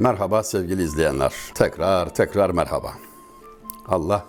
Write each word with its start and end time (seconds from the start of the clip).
Merhaba 0.00 0.42
sevgili 0.42 0.82
izleyenler. 0.82 1.32
Tekrar 1.54 2.14
tekrar 2.14 2.50
merhaba. 2.50 2.92
Allah 3.88 4.24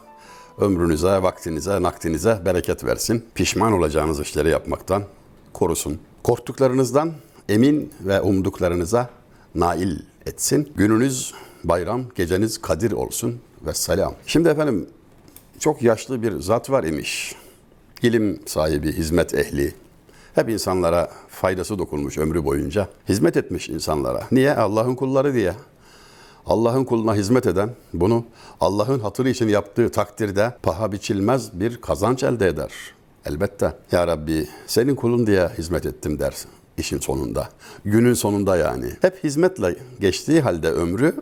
ömrünüze, 0.57 1.23
vaktinize, 1.23 1.81
naktinize 1.81 2.42
bereket 2.46 2.84
versin. 2.84 3.26
Pişman 3.36 3.73
olacağınız 3.73 4.20
işleri 4.20 4.49
yapmaktan 4.49 5.04
korusun. 5.53 5.99
Korktuklarınızdan 6.24 7.13
emin 7.49 7.94
ve 8.01 8.22
umduklarınıza 8.22 9.10
nail 9.56 9.99
etsin. 10.26 10.74
Gününüz 10.76 11.33
bayram, 11.63 12.03
geceniz 12.15 12.62
kadir 12.62 12.92
olsun 12.92 13.40
ve 13.65 13.74
selam. 13.74 14.13
Şimdi 14.28 14.49
efendim 14.49 14.90
çok 15.60 15.81
yaşlı 15.81 16.22
bir 16.22 16.40
zat 16.40 16.70
var 16.70 16.84
imiş. 16.84 17.35
İlim 18.04 18.40
sahibi, 18.45 18.91
hizmet 18.91 19.34
ehli. 19.34 19.73
Hep 20.36 20.50
insanlara 20.50 21.12
faydası 21.30 21.80
dokunmuş 21.80 22.18
ömrü 22.18 22.46
boyunca. 22.46 22.88
Hizmet 23.10 23.38
etmiş 23.38 23.70
insanlara. 23.70 24.27
Niye? 24.32 24.55
Allah'ın 24.55 24.96
kulları 24.96 25.34
diye. 25.34 25.54
Allah'ın 26.46 26.84
kuluna 26.84 27.16
hizmet 27.16 27.46
eden 27.46 27.70
bunu 27.94 28.26
Allah'ın 28.60 29.00
hatırı 29.00 29.30
için 29.30 29.48
yaptığı 29.48 29.91
takdirde 29.91 30.55
paha 30.64 30.91
biçilmez 30.91 31.60
bir 31.60 31.77
kazanç 31.77 32.24
elde 32.24 32.48
eder. 32.48 32.72
Elbette. 33.26 33.74
Ya 33.91 34.08
Rabbi 34.08 34.48
senin 34.68 34.96
kulun 34.96 35.27
diye 35.27 35.48
hizmet 35.58 35.86
ettim 35.86 36.20
dersin 36.20 36.52
işin 36.77 36.99
sonunda. 36.99 37.49
Günün 37.86 38.13
sonunda 38.13 38.58
yani. 38.58 38.86
Hep 39.02 39.24
hizmetle 39.24 39.76
geçtiği 39.99 40.41
halde 40.41 40.72
ömrü 40.72 41.16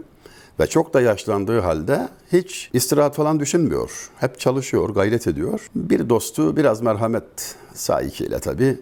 ve 0.59 0.67
çok 0.67 0.93
da 0.93 1.01
yaşlandığı 1.01 1.59
halde 1.59 2.09
hiç 2.31 2.69
istirahat 2.73 3.15
falan 3.15 3.39
düşünmüyor. 3.39 4.09
Hep 4.17 4.39
çalışıyor, 4.39 4.89
gayret 4.89 5.27
ediyor. 5.27 5.69
Bir 5.75 6.09
dostu 6.09 6.57
biraz 6.57 6.81
merhamet 6.81 7.55
sahikiyle 7.73 8.39
tabii. 8.39 8.77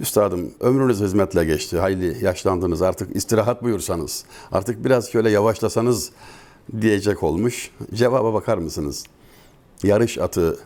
Üstadım 0.00 0.50
ömrünüz 0.60 1.00
hizmetle 1.00 1.44
geçti. 1.44 1.78
Hayli 1.78 2.24
yaşlandınız 2.24 2.82
artık 2.82 3.16
istirahat 3.16 3.62
buyursanız. 3.62 4.24
Artık 4.52 4.84
biraz 4.84 5.10
şöyle 5.10 5.30
yavaşlasanız 5.30 6.10
diyecek 6.80 7.22
olmuş. 7.22 7.70
Cevaba 7.94 8.34
bakar 8.34 8.58
mısınız? 8.58 9.04
Yarış 9.82 10.18
atı 10.18 10.58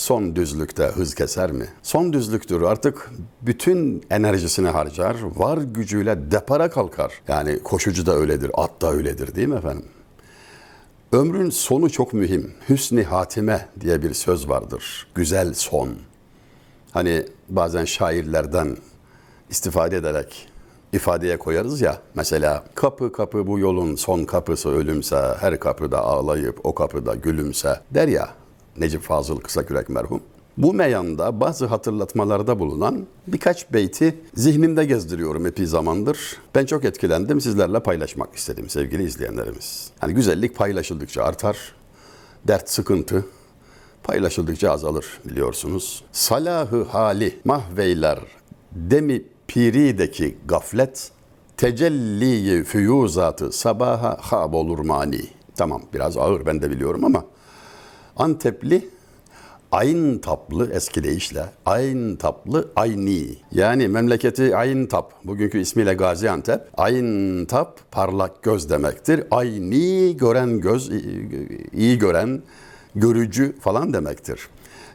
son 0.00 0.36
düzlükte 0.36 0.84
hız 0.84 1.14
keser 1.14 1.52
mi? 1.52 1.68
Son 1.82 2.12
düzlüktür 2.12 2.62
artık 2.62 3.10
bütün 3.42 4.02
enerjisini 4.10 4.68
harcar, 4.68 5.16
var 5.36 5.58
gücüyle 5.58 6.30
depara 6.30 6.70
kalkar. 6.70 7.12
Yani 7.28 7.62
koşucu 7.62 8.06
da 8.06 8.14
öyledir, 8.14 8.50
at 8.54 8.82
da 8.82 8.92
öyledir 8.92 9.34
değil 9.34 9.48
mi 9.48 9.56
efendim? 9.56 9.84
Ömrün 11.12 11.50
sonu 11.50 11.90
çok 11.90 12.12
mühim. 12.12 12.52
Hüsni 12.68 13.02
hatime 13.02 13.68
diye 13.80 14.02
bir 14.02 14.14
söz 14.14 14.48
vardır. 14.48 15.06
Güzel 15.14 15.54
son. 15.54 15.88
Hani 16.90 17.26
bazen 17.48 17.84
şairlerden 17.84 18.76
istifade 19.50 19.96
ederek 19.96 20.48
ifadeye 20.92 21.38
koyarız 21.38 21.80
ya. 21.80 21.98
Mesela 22.14 22.64
kapı 22.74 23.12
kapı 23.12 23.46
bu 23.46 23.58
yolun 23.58 23.94
son 23.94 24.24
kapısı 24.24 24.68
ölümse, 24.68 25.34
her 25.40 25.60
kapıda 25.60 25.98
ağlayıp 25.98 26.66
o 26.66 26.74
kapıda 26.74 27.14
gülümse 27.14 27.80
der 27.90 28.08
ya 28.08 28.39
Necip 28.76 29.02
Fazıl 29.02 29.36
Kısakürek 29.36 29.88
merhum. 29.88 30.20
Bu 30.56 30.74
meyanda 30.74 31.40
bazı 31.40 31.66
hatırlatmalarda 31.66 32.58
bulunan 32.58 33.06
birkaç 33.26 33.72
beyti 33.72 34.20
zihnimde 34.34 34.84
gezdiriyorum 34.84 35.46
epey 35.46 35.66
zamandır. 35.66 36.18
Ben 36.54 36.66
çok 36.66 36.84
etkilendim, 36.84 37.40
sizlerle 37.40 37.80
paylaşmak 37.80 38.36
istedim 38.36 38.68
sevgili 38.68 39.04
izleyenlerimiz. 39.04 39.90
Yani 40.02 40.14
güzellik 40.14 40.56
paylaşıldıkça 40.56 41.22
artar, 41.22 41.56
dert 42.48 42.70
sıkıntı 42.70 43.24
paylaşıldıkça 44.02 44.70
azalır 44.70 45.06
biliyorsunuz. 45.24 46.04
Salahı 46.12 46.84
hali 46.84 47.40
mahveyler 47.44 48.18
demi 48.72 49.22
pirideki 49.48 50.36
gaflet 50.46 51.10
tecelliyi 51.56 52.64
füyuzatı 52.64 53.52
sabaha 53.52 54.16
hab 54.20 54.54
olur 54.54 54.78
mani. 54.78 55.22
Tamam 55.56 55.82
biraz 55.94 56.16
ağır 56.16 56.46
ben 56.46 56.62
de 56.62 56.70
biliyorum 56.70 57.04
ama 57.04 57.24
Antepli 58.20 58.88
Ayn 59.72 60.18
Taplı 60.18 60.70
eski 60.72 61.04
deyişle 61.04 61.44
Ayn 61.66 62.16
Taplı 62.16 62.68
Ayni. 62.76 63.36
Yani 63.52 63.88
memleketi 63.88 64.56
Ayn 64.56 64.86
Tap 64.86 65.24
bugünkü 65.24 65.58
ismiyle 65.58 65.94
Gaziantep. 65.94 66.60
Ayn 66.76 67.44
Tap 67.44 67.80
parlak 67.90 68.42
göz 68.42 68.70
demektir. 68.70 69.24
Ayni 69.30 70.16
gören 70.16 70.60
göz 70.60 70.90
iyi 71.72 71.98
gören 71.98 72.42
görücü 72.94 73.56
falan 73.60 73.94
demektir. 73.94 74.48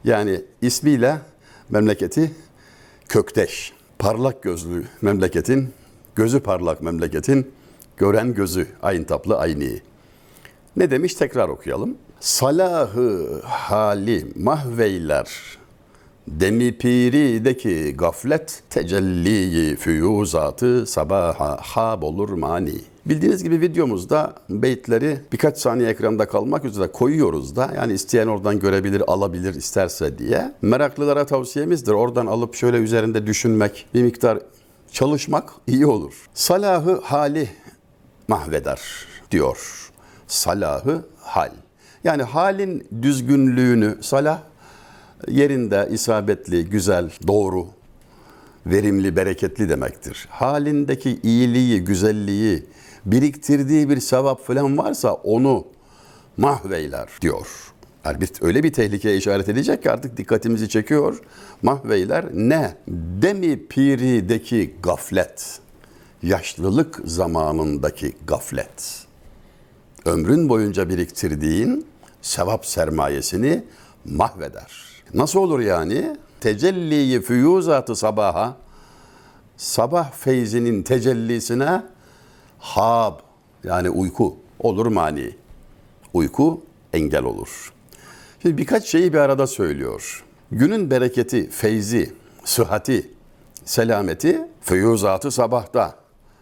Yani 0.03 0.41
ismiyle 0.61 1.17
memleketi 1.69 2.31
Kökteş. 3.07 3.73
Parlak 3.99 4.43
gözlü 4.43 4.83
memleketin, 5.01 5.73
gözü 6.15 6.39
parlak 6.39 6.81
memleketin 6.81 7.51
gören 7.97 8.33
gözü 8.33 8.67
Ayn 8.81 9.03
Taplı 9.03 9.37
Ayni. 9.37 9.81
Ne 10.77 10.91
demiş 10.91 11.13
tekrar 11.13 11.49
okuyalım. 11.49 11.97
Salahı 12.19 13.41
hali 13.43 14.27
mahveyler 14.35 15.27
Demi 16.27 16.77
pirideki 16.77 17.97
gaflet 17.97 18.63
tecelliyi 18.69 19.75
füyuzatı 19.75 20.85
sabaha 20.85 21.57
hab 21.61 22.03
olur 22.03 22.29
mani. 22.29 22.75
Bildiğiniz 23.05 23.43
gibi 23.43 23.61
videomuzda 23.61 24.33
beyitleri 24.49 25.17
birkaç 25.31 25.57
saniye 25.57 25.89
ekranda 25.89 26.27
kalmak 26.27 26.65
üzere 26.65 26.87
koyuyoruz 26.87 27.55
da 27.55 27.71
yani 27.75 27.93
isteyen 27.93 28.27
oradan 28.27 28.59
görebilir, 28.59 29.03
alabilir 29.07 29.55
isterse 29.55 30.17
diye. 30.17 30.53
Meraklılara 30.61 31.25
tavsiyemizdir. 31.25 31.91
Oradan 31.91 32.25
alıp 32.25 32.55
şöyle 32.55 32.77
üzerinde 32.77 33.27
düşünmek, 33.27 33.87
bir 33.93 34.03
miktar 34.03 34.39
çalışmak 34.91 35.53
iyi 35.67 35.85
olur. 35.85 36.13
Salahı 36.33 37.01
hali 37.03 37.49
mahveder 38.27 38.81
diyor. 39.31 39.91
Salahı 40.27 41.05
hal. 41.21 41.51
Yani 42.03 42.23
halin 42.23 42.87
düzgünlüğünü 43.01 43.97
salah 44.01 44.39
yerinde 45.27 45.87
isabetli, 45.91 46.65
güzel, 46.65 47.11
doğru, 47.27 47.67
verimli, 48.65 49.15
bereketli 49.15 49.69
demektir. 49.69 50.27
Halindeki 50.29 51.19
iyiliği, 51.23 51.83
güzelliği, 51.83 52.65
biriktirdiği 53.05 53.89
bir 53.89 53.99
sevap 53.99 54.45
falan 54.45 54.77
varsa 54.77 55.13
onu 55.13 55.67
mahveyler 56.37 57.09
diyor. 57.21 57.47
Yani 58.05 58.21
bir, 58.21 58.29
öyle 58.41 58.63
bir 58.63 58.73
tehlikeye 58.73 59.17
işaret 59.17 59.49
edecek 59.49 59.83
ki 59.83 59.91
artık 59.91 60.17
dikkatimizi 60.17 60.69
çekiyor. 60.69 61.19
Mahveyler 61.61 62.25
ne? 62.33 62.75
Demi 63.21 63.67
pirideki 63.67 64.75
gaflet. 64.83 65.59
Yaşlılık 66.23 67.01
zamanındaki 67.05 68.13
gaflet. 68.27 69.04
Ömrün 70.05 70.49
boyunca 70.49 70.89
biriktirdiğin 70.89 71.87
sevap 72.21 72.65
sermayesini 72.65 73.63
mahveder. 74.05 74.85
Nasıl 75.13 75.39
olur 75.39 75.59
yani? 75.59 76.17
Tecelliyi 76.39 77.21
füyuzatı 77.21 77.95
sabaha, 77.95 78.57
sabah 79.57 80.11
feyzinin 80.11 80.83
tecellisine 80.83 81.83
hab 82.59 83.13
yani 83.63 83.89
uyku 83.89 84.37
olur 84.59 84.85
mani. 84.85 85.35
Uyku 86.13 86.61
engel 86.93 87.23
olur. 87.23 87.73
Şimdi 88.41 88.57
birkaç 88.57 88.85
şeyi 88.85 89.13
bir 89.13 89.17
arada 89.17 89.47
söylüyor. 89.47 90.23
Günün 90.51 90.91
bereketi, 90.91 91.49
feyzi, 91.49 92.13
sıhhati, 92.43 93.11
selameti 93.65 94.47
füyuzatı 94.61 95.31
sabahta. 95.31 95.95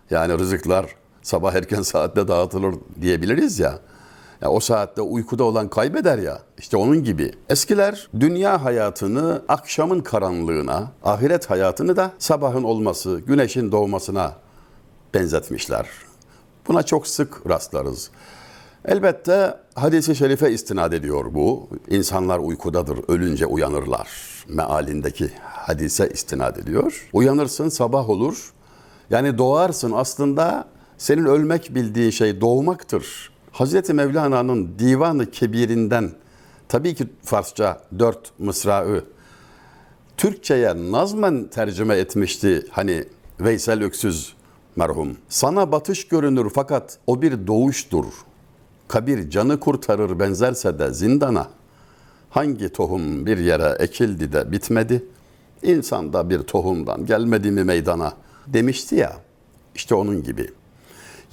Yani 0.09 0.39
rızıklar 0.39 0.95
sabah 1.23 1.53
erken 1.53 1.81
saatte 1.91 2.27
dağıtılır 2.27 2.75
diyebiliriz 3.01 3.59
ya. 3.59 3.79
Ya 4.41 4.49
o 4.49 4.59
saatte 4.59 5.01
uykuda 5.01 5.43
olan 5.43 5.67
kaybeder 5.69 6.17
ya. 6.17 6.39
İşte 6.57 6.77
onun 6.77 7.03
gibi. 7.03 7.31
Eskiler 7.49 8.09
dünya 8.19 8.63
hayatını 8.63 9.41
akşamın 9.47 9.99
karanlığına, 9.99 10.91
ahiret 11.03 11.49
hayatını 11.49 11.95
da 11.95 12.11
sabahın 12.19 12.63
olması, 12.63 13.21
güneşin 13.27 13.71
doğmasına 13.71 14.33
benzetmişler. 15.13 15.87
Buna 16.67 16.83
çok 16.83 17.07
sık 17.07 17.49
rastlarız. 17.49 18.11
Elbette 18.85 19.57
hadisi 19.75 20.15
şerife 20.15 20.51
istinad 20.51 20.91
ediyor 20.91 21.25
bu. 21.33 21.69
İnsanlar 21.89 22.39
uykudadır, 22.39 22.99
ölünce 23.07 23.45
uyanırlar. 23.45 24.09
Mealindeki 24.47 25.31
hadise 25.41 26.09
istinad 26.09 26.55
ediyor. 26.55 27.09
Uyanırsın 27.13 27.69
sabah 27.69 28.09
olur. 28.09 28.53
Yani 29.09 29.37
doğarsın 29.37 29.91
aslında 29.91 30.65
senin 31.03 31.25
ölmek 31.25 31.75
bildiğin 31.75 32.09
şey 32.09 32.41
doğmaktır. 32.41 33.31
Hazreti 33.51 33.93
Mevlana'nın 33.93 34.79
Divanı 34.79 35.31
Kebir'inden 35.31 36.11
tabii 36.67 36.95
ki 36.95 37.07
Farsça 37.23 37.81
dört 37.99 38.39
mısrağı 38.39 39.05
Türkçe'ye 40.17 40.91
nazmen 40.91 41.47
tercüme 41.47 41.95
etmişti 41.95 42.65
hani 42.71 43.03
Veysel 43.39 43.83
Öksüz 43.83 44.33
merhum. 44.75 45.17
Sana 45.29 45.71
batış 45.71 46.07
görünür 46.07 46.51
fakat 46.55 46.97
o 47.07 47.21
bir 47.21 47.47
doğuştur. 47.47 48.05
Kabir 48.87 49.29
canı 49.29 49.59
kurtarır 49.59 50.19
benzerse 50.19 50.79
de 50.79 50.93
zindana. 50.93 51.47
Hangi 52.29 52.69
tohum 52.69 53.25
bir 53.25 53.37
yere 53.37 53.75
ekildi 53.79 54.33
de 54.33 54.51
bitmedi? 54.51 55.05
İnsan 55.63 56.13
da 56.13 56.29
bir 56.29 56.39
tohumdan 56.39 57.05
gelmedi 57.05 57.51
mi 57.51 57.63
meydana 57.63 58.13
demişti 58.47 58.95
ya. 58.95 59.17
İşte 59.75 59.95
onun 59.95 60.23
gibi. 60.23 60.49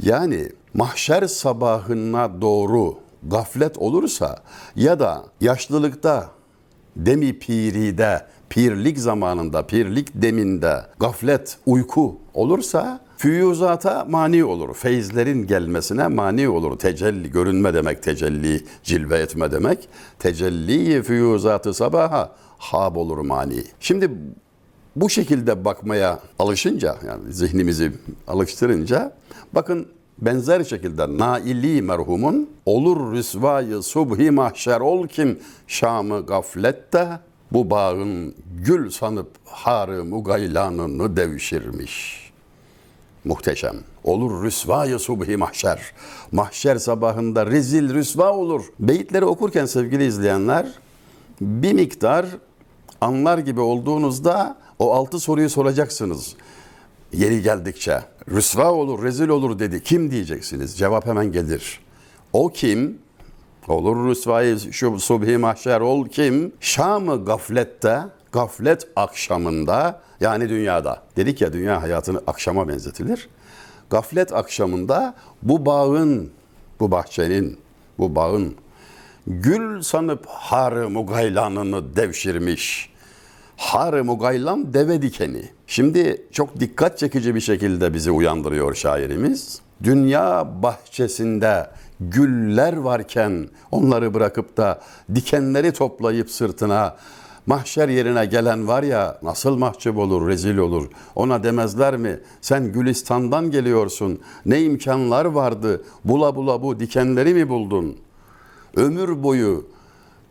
Yani 0.03 0.49
mahşer 0.75 1.27
sabahına 1.27 2.41
doğru 2.41 2.95
gaflet 3.23 3.79
olursa 3.79 4.37
ya 4.77 5.01
da 5.01 5.25
yaşlılıkta 5.41 6.31
demi 6.97 7.39
piride, 7.39 8.27
pirlik 8.49 8.99
zamanında, 8.99 9.67
pirlik 9.67 10.09
deminde 10.15 10.83
gaflet, 11.01 11.59
uyku 11.67 12.19
olursa 12.35 13.01
füyuzata 13.17 14.05
mani 14.05 14.45
olur. 14.45 14.75
Feyizlerin 14.75 15.47
gelmesine 15.47 16.09
mani 16.09 16.49
olur. 16.49 16.79
Tecelli, 16.79 17.31
görünme 17.31 17.75
demek, 17.75 18.03
tecelli, 18.03 18.65
cilve 18.83 19.19
etme 19.19 19.53
demek. 19.53 19.89
Tecelli 20.19 21.03
füyuzatı 21.03 21.75
sabaha 21.75 22.37
hab 22.59 22.97
olur 22.97 23.19
mani. 23.19 23.65
Şimdi 23.81 24.11
bu 24.97 25.11
şekilde 25.11 25.65
bakmaya 25.65 26.21
alışınca 26.39 26.97
yani 27.07 27.33
zihnimizi 27.33 27.93
alıştırınca 28.29 29.13
bakın 29.53 29.89
benzer 30.19 30.65
şekilde 30.65 31.19
naili 31.19 31.83
merhumun 31.83 32.51
olur 32.67 33.13
rüsvayı 33.13 33.83
subhi 33.83 34.31
mahşer 34.31 34.81
ol 34.81 35.07
kim 35.07 35.39
şamı 35.67 36.27
gaflette 36.27 37.09
bu 37.53 37.71
bağın 37.71 38.35
gül 38.65 38.91
sanıp 38.91 39.29
harı 39.45 40.05
mugaylanını 40.05 41.17
devşirmiş. 41.17 42.21
Muhteşem. 43.25 43.77
Olur 44.05 44.45
rüsvayı 44.45 44.99
subhi 44.99 45.37
mahşer. 45.37 45.81
Mahşer 46.33 46.77
sabahında 46.77 47.47
rezil 47.47 47.95
rüsva 47.95 48.33
olur. 48.33 48.65
Beyitleri 48.81 49.25
okurken 49.25 49.67
sevgili 49.67 50.07
izleyenler 50.07 50.67
bir 51.41 51.73
miktar 51.73 52.27
anlar 53.01 53.39
gibi 53.39 53.61
olduğunuzda 53.61 54.57
o 54.81 54.93
altı 54.95 55.21
soruyu 55.21 55.51
soracaksınız. 55.51 56.35
Yeri 57.13 57.43
geldikçe. 57.43 58.01
Rüsva 58.31 58.73
olur, 58.73 59.03
rezil 59.03 59.29
olur 59.29 59.59
dedi. 59.59 59.83
Kim 59.83 60.11
diyeceksiniz? 60.11 60.79
Cevap 60.79 61.07
hemen 61.07 61.33
gelir. 61.33 61.81
O 62.33 62.49
kim? 62.49 62.99
Olur 63.69 64.09
rüsvayı 64.09 64.59
şu 64.73 64.99
subhi 65.01 65.39
mahşer 65.39 65.81
ol 65.81 66.09
kim? 66.09 66.53
Şam'ı 66.61 67.25
gaflette, 67.25 68.01
gaflet 68.33 68.89
akşamında 68.97 70.01
yani 70.21 70.49
dünyada. 70.49 71.03
Dedik 71.17 71.41
ya 71.41 71.53
dünya 71.53 71.83
hayatını 71.83 72.21
akşama 72.27 72.69
benzetilir. 72.69 73.29
Gaflet 73.91 74.33
akşamında 74.33 75.15
bu 75.43 75.67
bağın, 75.67 76.31
bu 76.81 76.91
bahçenin, 76.91 77.59
bu 77.99 78.15
bağın 78.15 78.55
gül 79.27 79.83
sanıp 79.83 80.27
harı 80.27 80.91
mugaylanını 80.91 81.97
devşirmiş. 81.97 82.90
Harı 83.61 84.05
mugaylan 84.05 84.75
deve 84.75 85.03
dikeni. 85.03 85.43
Şimdi 85.67 86.27
çok 86.33 86.61
dikkat 86.61 86.99
çekici 86.99 87.35
bir 87.35 87.41
şekilde 87.41 87.95
bizi 87.95 88.11
uyandırıyor 88.11 88.75
şairimiz. 88.75 89.61
Dünya 89.83 90.49
bahçesinde 90.63 91.71
güller 92.01 92.77
varken 92.77 93.49
onları 93.71 94.15
bırakıp 94.15 94.57
da 94.57 94.81
dikenleri 95.15 95.73
toplayıp 95.73 96.31
sırtına 96.31 96.97
mahşer 97.47 97.89
yerine 97.89 98.27
gelen 98.27 98.69
var 98.69 98.83
ya 98.83 99.19
nasıl 99.23 99.57
mahcup 99.57 99.99
olur, 99.99 100.29
rezil 100.29 100.57
olur. 100.57 100.91
Ona 101.15 101.43
demezler 101.43 101.97
mi? 101.97 102.21
Sen 102.41 102.73
Gülistan'dan 102.73 103.51
geliyorsun. 103.51 104.21
Ne 104.47 104.63
imkanlar 104.63 105.25
vardı? 105.25 105.85
Bula 106.05 106.37
bula 106.37 106.63
bu 106.63 106.81
dikenleri 106.81 107.35
mi 107.35 107.49
buldun? 107.49 107.97
Ömür 108.77 109.23
boyu 109.23 109.67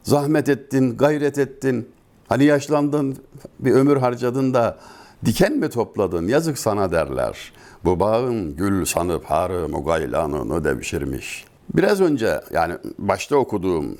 zahmet 0.04 0.50
ettin, 0.50 0.98
gayret 0.98 1.38
ettin. 1.38 1.88
Hani 2.30 2.44
yaşlandın, 2.44 3.18
bir 3.60 3.72
ömür 3.72 3.98
harcadın 3.98 4.54
da 4.54 4.78
diken 5.26 5.58
mi 5.58 5.70
topladın? 5.70 6.28
Yazık 6.28 6.60
sana 6.60 6.92
derler. 6.92 7.54
Bu 7.86 8.00
bağın 8.00 8.56
gül 8.56 8.86
sanıp 8.86 9.26
harı 9.26 9.70
mugaylanını 9.70 10.64
devşirmiş. 10.64 11.46
Biraz 11.74 12.02
önce 12.02 12.42
yani 12.52 12.74
başta 13.00 13.36
okuduğum 13.36 13.98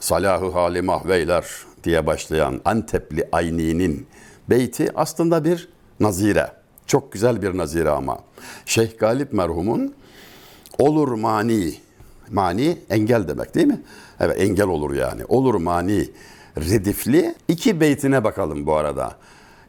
Salahı 0.00 0.50
Hali 0.50 0.82
Mahveyler 0.82 1.44
diye 1.84 2.06
başlayan 2.06 2.60
Antepli 2.64 3.28
Ayni'nin 3.32 4.06
beyti 4.50 4.90
aslında 4.94 5.44
bir 5.44 5.68
nazire. 6.00 6.52
Çok 6.86 7.12
güzel 7.12 7.42
bir 7.42 7.56
nazire 7.56 7.90
ama. 7.90 8.18
Şeyh 8.66 8.98
Galip 8.98 9.32
merhumun 9.32 9.94
olur 10.78 11.08
mani, 11.08 11.74
mani 12.30 12.78
engel 12.90 13.28
demek 13.28 13.54
değil 13.54 13.66
mi? 13.66 13.82
Evet 14.20 14.40
engel 14.40 14.66
olur 14.66 14.94
yani. 14.94 15.24
Olur 15.24 15.54
mani 15.54 16.08
redifli 16.56 17.34
iki 17.48 17.80
beytine 17.80 18.24
bakalım 18.24 18.66
bu 18.66 18.74
arada. 18.74 19.16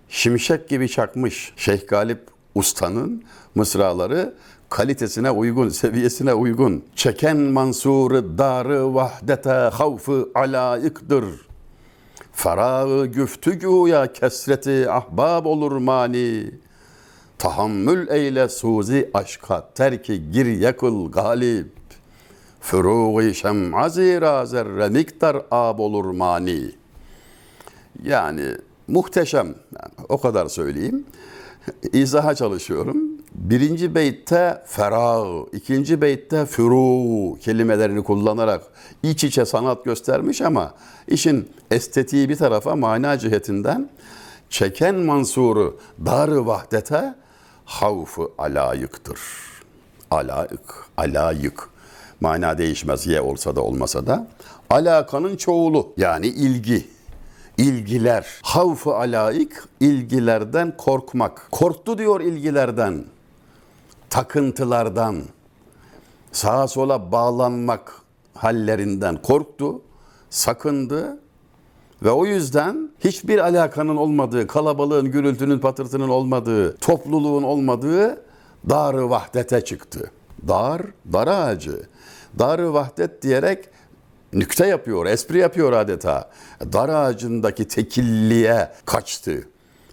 Şimşek 0.10 0.70
gibi 0.70 0.90
çakmış 0.90 1.54
Şeyh 1.58 1.88
Galip 1.88 2.22
Usta'nın 2.56 3.24
mısraları 3.56 4.34
kalitesine 4.70 5.32
uygun, 5.32 5.70
seviyesine 5.82 6.34
uygun. 6.34 6.84
Çeken 6.96 7.38
mansuru 7.38 8.38
darı 8.38 8.96
vahdete 8.96 9.50
havfı 9.50 10.30
alayıktır. 10.36 11.26
Ferağı 12.34 13.06
güftügüya 13.06 14.14
kesreti 14.14 14.92
ahbab 14.92 15.46
olur 15.46 15.72
mani. 15.72 16.52
Tahammül 17.38 18.08
eyle 18.08 18.50
suzi 18.50 19.10
aşka 19.14 19.70
terki 19.76 20.32
gir 20.32 20.46
yakıl 20.46 21.12
galip. 21.12 21.81
Furuği 22.62 23.36
şem'a 23.36 23.90
zira 23.90 24.46
zerre 24.46 24.90
miktar 24.90 25.38
ab 25.52 25.82
olur 25.82 26.06
mani. 26.06 26.72
Yani 28.04 28.46
muhteşem. 28.88 29.48
Yani 29.48 29.94
o 30.10 30.22
kadar 30.22 30.46
söyleyeyim. 30.46 31.06
İzaha 31.94 32.36
çalışıyorum. 32.36 32.98
Birinci 33.36 33.96
beytte 33.96 34.64
ferah, 34.66 35.26
ikinci 35.54 36.02
beytte 36.02 36.46
furu 36.46 37.40
kelimelerini 37.40 38.04
kullanarak 38.04 38.64
iç 39.04 39.24
içe 39.24 39.46
sanat 39.46 39.86
göstermiş 39.86 40.42
ama 40.42 40.74
işin 41.08 41.50
estetiği 41.72 42.30
bir 42.30 42.36
tarafa 42.36 42.76
mana 42.76 43.18
cihetinden 43.18 43.90
çeken 44.50 44.96
mansuru 44.96 45.80
dar 46.06 46.30
vahdete 46.30 47.16
havfı 47.66 48.30
alayıktır. 48.38 49.20
Alayık, 50.12 50.86
alayık. 50.98 51.71
Mana 52.22 52.58
değişmez 52.58 53.08
ye 53.08 53.22
olsa 53.22 53.56
da 53.56 53.62
olmasa 53.62 54.08
da. 54.08 54.28
Alakanın 54.70 55.36
çoğulu 55.36 55.94
yani 55.98 56.28
ilgi, 56.28 56.88
ilgiler. 57.58 58.26
Havfı 58.42 58.96
alaik 58.96 59.52
ilgilerden 59.80 60.78
korkmak. 60.78 61.48
Korktu 61.52 61.98
diyor 61.98 62.22
ilgilerden, 62.22 63.06
takıntılardan, 64.10 65.24
sağa 66.32 66.68
sola 66.68 67.12
bağlanmak 67.12 68.02
hallerinden 68.34 69.22
korktu, 69.22 69.82
sakındı 70.30 71.20
ve 72.04 72.12
o 72.12 72.26
yüzden 72.26 72.90
hiçbir 73.00 73.40
alakanın 73.40 73.98
olmadığı, 73.98 74.48
kalabalığın, 74.48 75.12
gürültünün, 75.12 75.60
patırtının 75.60 76.10
olmadığı, 76.10 76.78
topluluğun 76.78 77.44
olmadığı 77.44 78.24
dar-ı 78.70 79.10
vahdete 79.10 79.62
çıktı. 79.62 80.12
Dar, 80.48 80.82
dar 81.14 81.28
ağacı. 81.28 81.82
Dar-ı 82.40 82.74
vahdet 82.74 83.22
diyerek 83.22 83.70
nükte 84.34 84.68
yapıyor, 84.68 85.06
espri 85.06 85.38
yapıyor 85.38 85.74
adeta. 85.74 86.30
Dar 86.74 86.90
ağacındaki 86.90 87.68
tekilliğe 87.68 88.72
kaçtı. 88.86 89.48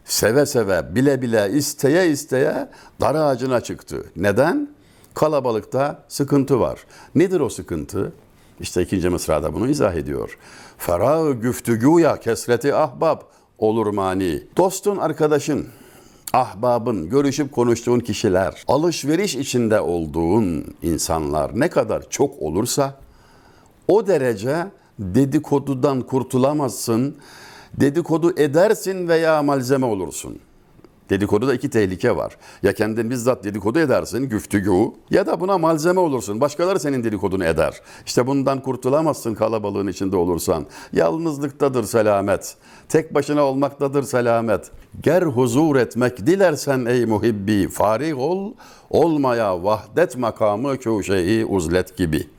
Seve 0.05 0.47
seve, 0.47 0.95
bile 0.95 1.23
bile, 1.23 1.51
isteye 1.51 2.09
isteye 2.11 2.69
dar 3.01 3.15
ağacına 3.15 3.61
çıktı. 3.61 4.05
Neden? 4.17 4.69
Kalabalıkta 5.15 6.05
sıkıntı 6.09 6.61
var. 6.61 6.85
Nedir 7.15 7.41
o 7.41 7.49
sıkıntı? 7.49 8.13
İşte 8.61 8.83
ikinci 8.83 9.09
mısrada 9.09 9.55
bunu 9.55 9.69
izah 9.69 9.95
ediyor. 9.95 10.39
Ferah 10.79 11.43
güftügüya 11.43 12.21
kesreti 12.21 12.75
ahbab 12.75 13.21
olur 13.59 13.87
mani. 13.87 14.43
Dostun, 14.57 14.97
arkadaşın, 14.97 15.69
ahbabın, 16.33 17.11
görüşüp 17.11 17.53
konuştuğun 17.53 18.01
kişiler, 18.01 18.65
alışveriş 18.69 19.37
içinde 19.37 19.81
olduğun 19.81 20.65
insanlar 20.83 21.61
ne 21.61 21.71
kadar 21.71 22.11
çok 22.11 22.43
olursa 22.43 22.95
o 23.89 24.07
derece 24.07 24.67
dedikodudan 24.99 26.01
kurtulamazsın. 26.01 27.17
Dedikodu 27.81 28.41
edersin 28.41 29.09
veya 29.09 29.43
malzeme 29.43 29.87
olursun. 29.87 30.39
Dedikoduda 31.11 31.55
iki 31.55 31.71
tehlike 31.71 32.17
var. 32.17 32.37
Ya 32.63 32.73
kendin 32.73 33.11
bizzat 33.11 33.45
dedikodu 33.45 33.79
edersin, 33.79 34.29
güftügü 34.29 34.93
ya 35.11 35.27
da 35.27 35.41
buna 35.41 35.59
malzeme 35.59 36.01
olursun. 36.01 36.41
Başkaları 36.41 36.81
senin 36.81 37.05
dedikodunu 37.05 37.45
eder. 37.45 37.81
İşte 38.07 38.27
bundan 38.27 38.63
kurtulamazsın 38.63 39.35
kalabalığın 39.35 39.87
içinde 39.87 40.17
olursan. 40.17 40.67
Yalnızlıktadır 40.93 41.85
selamet. 41.85 42.57
Tek 42.89 43.15
başına 43.15 43.43
olmaktadır 43.43 44.03
selamet. 44.03 44.71
Ger 45.03 45.23
huzur 45.23 45.77
etmek 45.77 46.27
dilersen 46.27 46.85
ey 46.85 47.07
muhibbi 47.07 47.69
farig 47.69 48.19
ol. 48.19 48.53
Olmaya 48.91 49.65
vahdet 49.65 50.17
makamı 50.17 50.79
köşeyi 50.79 51.45
uzlet 51.45 51.97
gibi. 51.97 52.38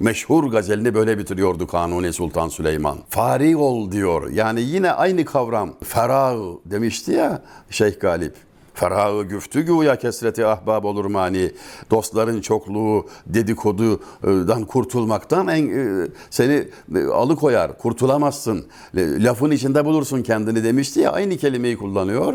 Meşhur 0.00 0.44
gazelini 0.44 0.94
böyle 0.94 1.18
bitiriyordu 1.18 1.66
Kanuni 1.66 2.12
Sultan 2.12 2.48
Süleyman. 2.48 2.98
Fari 3.08 3.56
ol 3.56 3.92
diyor. 3.92 4.30
Yani 4.30 4.60
yine 4.62 4.92
aynı 4.92 5.24
kavram. 5.24 5.74
Ferah 5.84 6.36
demişti 6.64 7.12
ya 7.12 7.42
Şeyh 7.70 8.00
Galip. 8.00 8.34
Ferahı 8.74 9.22
güftügüya 9.22 9.98
kesreti 9.98 10.46
ahbab 10.46 10.84
olur 10.84 11.04
mani. 11.04 11.52
Dostların 11.90 12.40
çokluğu 12.40 13.06
dedikodudan 13.26 14.64
kurtulmaktan 14.64 15.48
en, 15.48 15.68
e, 15.68 16.08
seni 16.30 16.68
e, 16.96 17.04
alıkoyar. 17.04 17.78
Kurtulamazsın. 17.78 18.66
Lafın 18.96 19.50
içinde 19.50 19.84
bulursun 19.84 20.22
kendini 20.22 20.64
demişti 20.64 21.00
ya 21.00 21.12
aynı 21.12 21.36
kelimeyi 21.36 21.76
kullanıyor. 21.76 22.34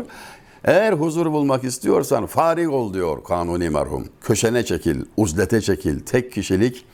Eğer 0.64 0.92
huzur 0.92 1.32
bulmak 1.32 1.64
istiyorsan 1.64 2.26
farig 2.26 2.70
ol 2.70 2.94
diyor 2.94 3.24
Kanuni 3.24 3.70
merhum. 3.70 4.04
Köşene 4.20 4.64
çekil, 4.64 5.04
uzlete 5.16 5.60
çekil, 5.60 6.00
tek 6.00 6.32
kişilik 6.32 6.84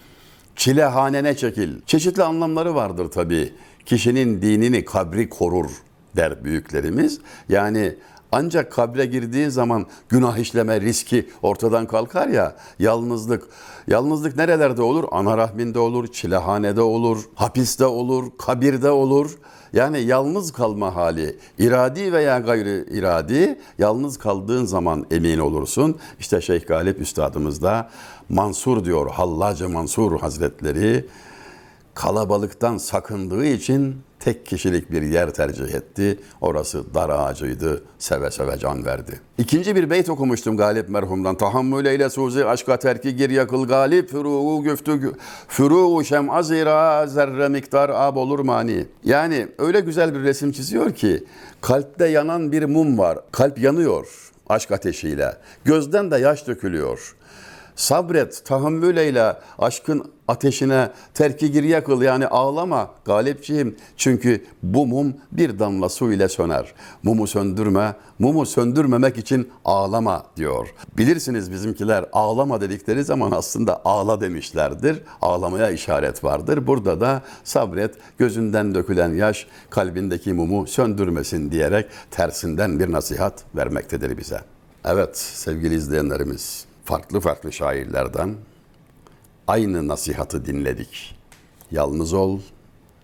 çilehanene 0.57 1.37
çekil. 1.37 1.81
Çeşitli 1.87 2.23
anlamları 2.23 2.75
vardır 2.75 3.11
tabii. 3.11 3.53
Kişinin 3.87 4.43
dinini 4.43 4.85
kabri 4.85 5.29
korur 5.29 5.71
der 6.17 6.45
büyüklerimiz. 6.45 7.21
Yani 7.49 7.95
ancak 8.33 8.73
kabre 8.73 9.07
girdiği 9.07 9.51
zaman 9.51 9.87
günah 10.09 10.39
işleme 10.39 10.81
riski 10.81 11.29
ortadan 11.43 11.87
kalkar 11.87 12.29
ya 12.29 12.57
yalnızlık. 12.79 13.49
Yalnızlık 13.89 14.37
nerelerde 14.37 14.83
olur? 14.83 15.05
Ana 15.11 15.39
rahminde 15.39 15.79
olur, 15.79 16.07
çilehanede 16.07 16.81
olur, 16.81 17.19
hapiste 17.35 17.87
olur, 17.87 18.25
kabirde 18.39 18.91
olur. 18.91 19.39
Yani 19.73 20.01
yalnız 20.01 20.53
kalma 20.53 20.95
hali, 20.95 21.37
iradi 21.59 22.13
veya 22.13 22.39
gayri 22.39 22.85
iradi, 22.91 23.59
yalnız 23.79 24.19
kaldığın 24.19 24.65
zaman 24.65 25.07
emin 25.11 25.39
olursun. 25.39 25.99
İşte 26.19 26.41
Şeyh 26.41 26.67
Galip 26.67 27.01
Üstadımız 27.01 27.63
da 27.63 27.91
Mansur 28.33 28.85
diyor, 28.85 29.11
Hallacı 29.11 29.69
Mansur 29.69 30.21
Hazretleri 30.21 31.07
kalabalıktan 31.95 32.79
sakındığı 32.79 33.47
için 33.47 33.97
tek 34.21 34.47
kişilik 34.47 34.93
bir 34.93 35.03
yer 35.03 35.31
tercih 35.31 35.75
etti. 35.75 36.21
Orası 36.41 36.95
dar 36.95 37.09
ağacıydı. 37.09 37.83
Seve 37.99 38.31
seve 38.31 38.59
can 38.59 38.85
verdi. 38.85 39.21
İkinci 39.39 39.77
bir 39.77 39.91
beyt 39.91 40.09
okumuştum 40.09 40.57
Galip 40.57 40.89
merhumdan. 40.89 41.37
Tahammül 41.37 41.87
eyle 41.87 42.11
suzi 42.11 42.45
aşka 42.45 42.77
terki 42.77 43.17
gir 43.17 43.31
yakıl 43.31 43.69
galip 43.69 44.13
fürû 44.13 44.63
güftü 44.63 45.13
fürû 45.49 46.05
şem 46.05 46.31
azira 46.31 47.07
zerre 47.07 47.49
miktar 47.49 47.91
ab 47.91 48.19
olur 48.19 48.39
mani. 48.39 48.87
Yani 49.05 49.49
öyle 49.59 49.81
güzel 49.81 50.15
bir 50.15 50.21
resim 50.23 50.53
çiziyor 50.53 50.93
ki 50.93 51.25
kalpte 51.61 52.07
yanan 52.07 52.53
bir 52.53 52.65
mum 52.65 52.99
var. 52.99 53.19
Kalp 53.33 53.59
yanıyor 53.59 54.33
aşk 54.49 54.71
ateşiyle. 54.71 55.37
Gözden 55.65 56.11
de 56.11 56.19
yaş 56.19 56.47
dökülüyor. 56.47 57.15
Sabret, 57.77 58.45
tahammül 58.45 58.97
eyle, 58.97 59.37
aşkın 59.59 60.13
ateşine 60.29 60.91
terki 61.15 61.53
gir 61.53 61.65
yakıl 61.65 62.03
yani 62.03 62.27
ağlama 62.27 62.91
galipçiyim. 63.05 63.77
Çünkü 63.97 64.45
bu 64.63 64.87
mum 64.87 65.15
bir 65.33 65.59
damla 65.59 65.89
su 65.89 66.13
ile 66.13 66.29
söner. 66.29 66.75
Mumu 67.03 67.27
söndürme, 67.27 67.95
mumu 68.19 68.47
söndürmemek 68.47 69.19
için 69.19 69.51
ağlama 69.65 70.27
diyor. 70.37 70.69
Bilirsiniz 70.97 71.53
bizimkiler 71.53 72.05
ağlama 72.13 72.61
dedikleri 72.61 73.05
zaman 73.05 73.31
aslında 73.31 73.83
ağla 73.85 74.21
demişlerdir. 74.21 75.03
Ağlamaya 75.23 75.71
işaret 75.71 76.25
vardır. 76.25 76.67
Burada 76.67 77.01
da 77.01 77.23
sabret, 77.45 77.95
gözünden 78.19 78.75
dökülen 78.75 79.15
yaş 79.15 79.47
kalbindeki 79.71 80.33
mumu 80.33 80.67
söndürmesin 80.67 81.51
diyerek 81.51 81.87
tersinden 82.11 82.81
bir 82.81 82.93
nasihat 82.93 83.45
vermektedir 83.57 84.19
bize. 84.19 84.41
Evet 84.85 85.17
sevgili 85.17 85.75
izleyenlerimiz 85.75 86.72
farklı 86.85 87.21
farklı 87.21 87.53
şairlerden 87.53 88.37
aynı 89.47 89.89
nasihatı 89.89 90.47
dinledik. 90.47 91.17
Yalnız 91.71 92.13
ol, 92.13 92.41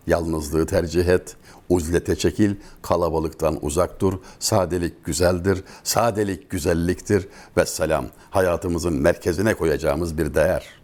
yalnızlığı 0.07 0.67
tercih 0.67 1.07
et, 1.07 1.37
uzlete 1.69 2.17
çekil, 2.17 2.55
kalabalıktan 2.83 3.59
uzak 3.63 4.01
dur. 4.01 4.13
Sadelik 4.39 5.05
güzeldir, 5.05 5.65
sadelik 5.85 6.51
güzelliktir 6.51 7.29
ve 7.57 7.67
selam 7.67 8.07
hayatımızın 8.31 8.95
merkezine 8.95 9.55
koyacağımız 9.55 10.19
bir 10.19 10.35
değer. 10.35 10.78